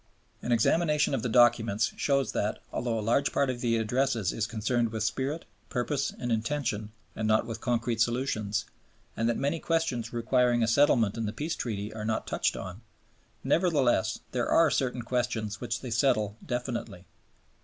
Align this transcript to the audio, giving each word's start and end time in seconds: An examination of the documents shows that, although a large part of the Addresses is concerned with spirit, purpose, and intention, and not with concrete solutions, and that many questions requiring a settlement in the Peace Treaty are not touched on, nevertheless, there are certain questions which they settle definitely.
An 0.41 0.51
examination 0.51 1.13
of 1.13 1.21
the 1.21 1.29
documents 1.29 1.93
shows 1.95 2.31
that, 2.31 2.57
although 2.73 2.97
a 2.97 3.05
large 3.05 3.31
part 3.31 3.51
of 3.51 3.61
the 3.61 3.77
Addresses 3.77 4.33
is 4.33 4.47
concerned 4.47 4.89
with 4.91 5.03
spirit, 5.03 5.45
purpose, 5.69 6.11
and 6.17 6.31
intention, 6.31 6.91
and 7.15 7.27
not 7.27 7.45
with 7.45 7.61
concrete 7.61 8.01
solutions, 8.01 8.65
and 9.15 9.29
that 9.29 9.37
many 9.37 9.59
questions 9.59 10.11
requiring 10.11 10.63
a 10.63 10.67
settlement 10.67 11.17
in 11.19 11.27
the 11.27 11.31
Peace 11.33 11.55
Treaty 11.55 11.93
are 11.93 12.03
not 12.03 12.25
touched 12.25 12.57
on, 12.57 12.81
nevertheless, 13.43 14.17
there 14.31 14.49
are 14.49 14.71
certain 14.71 15.03
questions 15.03 15.61
which 15.61 15.81
they 15.81 15.91
settle 15.91 16.35
definitely. 16.43 17.05